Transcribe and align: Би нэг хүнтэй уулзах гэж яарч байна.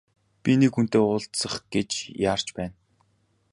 Би 0.43 0.51
нэг 0.59 0.71
хүнтэй 0.75 1.01
уулзах 1.03 1.53
гэж 1.73 1.91
яарч 2.29 2.47
байна. 2.57 2.75